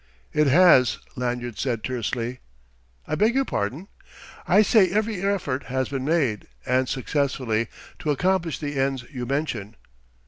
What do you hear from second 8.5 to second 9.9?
the ends you mention."